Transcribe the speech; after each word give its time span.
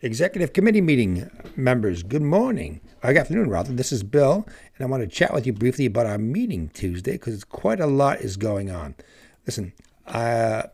Executive 0.00 0.52
Committee 0.52 0.80
meeting 0.80 1.28
members, 1.56 2.04
good 2.04 2.22
morning. 2.22 2.80
Or 3.02 3.12
good 3.12 3.18
afternoon, 3.18 3.50
rather. 3.50 3.72
This 3.72 3.90
is 3.90 4.04
Bill, 4.04 4.46
and 4.76 4.86
I 4.86 4.88
want 4.88 5.02
to 5.02 5.08
chat 5.08 5.34
with 5.34 5.44
you 5.44 5.52
briefly 5.52 5.86
about 5.86 6.06
our 6.06 6.18
meeting 6.18 6.70
Tuesday 6.72 7.12
because 7.12 7.42
quite 7.42 7.80
a 7.80 7.86
lot 7.86 8.20
is 8.20 8.36
going 8.36 8.70
on. 8.70 8.94
Listen, 9.44 9.72
uh, 10.06 10.64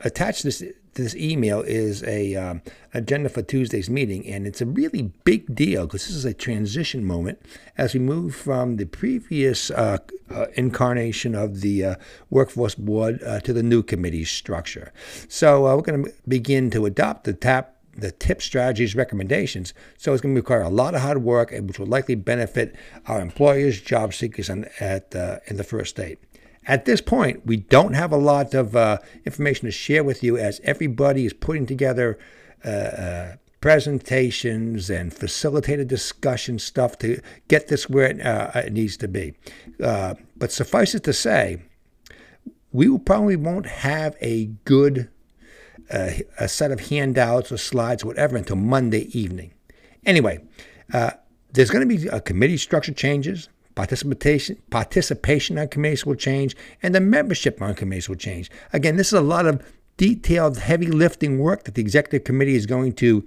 attached 0.00 0.42
this 0.42 0.64
to 0.94 1.02
this 1.02 1.14
email 1.14 1.60
is 1.60 2.02
a 2.02 2.34
um, 2.34 2.62
agenda 2.92 3.28
for 3.28 3.40
Tuesday's 3.40 3.88
meeting, 3.88 4.26
and 4.26 4.46
it's 4.46 4.60
a 4.60 4.66
really 4.66 5.12
big 5.24 5.54
deal 5.54 5.86
because 5.86 6.06
this 6.06 6.16
is 6.16 6.24
a 6.24 6.34
transition 6.34 7.04
moment 7.04 7.40
as 7.78 7.94
we 7.94 8.00
move 8.00 8.34
from 8.34 8.76
the 8.76 8.84
previous 8.84 9.70
uh, 9.70 9.98
uh, 10.30 10.46
incarnation 10.54 11.34
of 11.34 11.60
the 11.60 11.84
uh, 11.84 11.94
workforce 12.30 12.74
board 12.74 13.22
uh, 13.22 13.40
to 13.40 13.52
the 13.52 13.62
new 13.62 13.82
committee 13.82 14.24
structure. 14.24 14.92
So 15.28 15.66
uh, 15.66 15.76
we're 15.76 15.82
going 15.82 16.04
to 16.04 16.12
begin 16.26 16.70
to 16.72 16.84
adopt 16.84 17.24
the 17.24 17.32
TAP 17.32 17.71
the 17.96 18.10
tip 18.10 18.40
strategies 18.40 18.96
recommendations. 18.96 19.74
So 19.98 20.12
it's 20.12 20.22
going 20.22 20.34
to 20.34 20.40
require 20.40 20.62
a 20.62 20.68
lot 20.68 20.94
of 20.94 21.02
hard 21.02 21.22
work, 21.22 21.50
which 21.50 21.78
will 21.78 21.86
likely 21.86 22.14
benefit 22.14 22.74
our 23.06 23.20
employers, 23.20 23.80
job 23.80 24.14
seekers, 24.14 24.48
and 24.48 24.68
at 24.80 25.14
uh, 25.14 25.38
in 25.46 25.56
the 25.56 25.64
first 25.64 25.90
state. 25.90 26.18
At 26.66 26.84
this 26.84 27.00
point, 27.00 27.44
we 27.44 27.56
don't 27.56 27.94
have 27.94 28.12
a 28.12 28.16
lot 28.16 28.54
of 28.54 28.76
uh, 28.76 28.98
information 29.24 29.66
to 29.66 29.72
share 29.72 30.04
with 30.04 30.22
you 30.22 30.36
as 30.36 30.60
everybody 30.62 31.26
is 31.26 31.32
putting 31.32 31.66
together 31.66 32.18
uh, 32.64 32.68
uh, 32.68 33.36
presentations 33.60 34.88
and 34.88 35.12
facilitated 35.12 35.88
discussion 35.88 36.58
stuff 36.58 36.98
to 36.98 37.20
get 37.48 37.68
this 37.68 37.88
where 37.88 38.06
it, 38.06 38.20
uh, 38.20 38.50
it 38.54 38.72
needs 38.72 38.96
to 38.98 39.08
be. 39.08 39.34
Uh, 39.82 40.14
but 40.36 40.52
suffice 40.52 40.94
it 40.94 41.02
to 41.04 41.12
say, 41.12 41.62
we 42.70 42.96
probably 42.98 43.36
won't 43.36 43.66
have 43.66 44.16
a 44.20 44.46
good 44.64 45.10
uh, 45.90 46.10
a 46.38 46.48
set 46.48 46.70
of 46.70 46.88
handouts 46.88 47.52
or 47.52 47.56
slides, 47.56 48.04
whatever, 48.04 48.36
until 48.36 48.56
Monday 48.56 49.08
evening. 49.18 49.52
Anyway, 50.04 50.40
there's 51.52 51.70
going 51.70 51.88
to 51.88 51.96
be 51.96 52.08
a 52.08 52.20
committee 52.20 52.56
structure 52.56 52.92
changes. 52.92 53.48
Participation, 53.74 54.56
participation 54.68 55.58
on 55.58 55.68
committees 55.68 56.04
will 56.04 56.14
change, 56.14 56.54
and 56.82 56.94
the 56.94 57.00
membership 57.00 57.62
on 57.62 57.74
committees 57.74 58.08
will 58.08 58.16
change. 58.16 58.50
Again, 58.72 58.96
this 58.96 59.06
is 59.08 59.14
a 59.14 59.22
lot 59.22 59.46
of 59.46 59.62
detailed, 59.96 60.58
heavy 60.58 60.88
lifting 60.88 61.38
work 61.38 61.64
that 61.64 61.74
the 61.74 61.80
executive 61.80 62.24
committee 62.24 62.54
is 62.54 62.66
going 62.66 62.92
to 62.94 63.24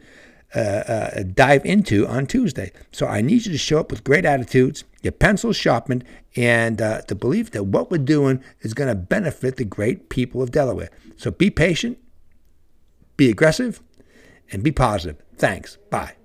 uh, 0.56 0.60
uh, 0.60 1.24
dive 1.34 1.66
into 1.66 2.08
on 2.08 2.28
Tuesday. 2.28 2.72
So 2.92 3.08
I 3.08 3.22
need 3.22 3.46
you 3.46 3.52
to 3.52 3.58
show 3.58 3.80
up 3.80 3.92
with 3.92 4.04
great 4.04 4.24
attitudes, 4.24 4.84
your 5.02 5.12
pencils 5.12 5.58
sharpened, 5.58 6.06
and 6.36 6.82
uh, 6.82 7.02
the 7.08 7.16
belief 7.16 7.52
that 7.52 7.64
what 7.64 7.90
we're 7.90 7.98
doing 7.98 8.44
is 8.62 8.74
going 8.74 8.90
to 8.90 8.96
benefit 8.96 9.58
the 9.58 9.66
great 9.66 10.10
people 10.10 10.42
of 10.42 10.52
Delaware. 10.52 10.92
So 11.18 11.32
be 11.32 11.50
patient, 11.50 11.98
be 13.18 13.30
aggressive, 13.30 13.82
and 14.52 14.64
be 14.64 14.72
positive. 14.72 15.18
Thanks. 15.38 15.78
Bye. 15.90 16.16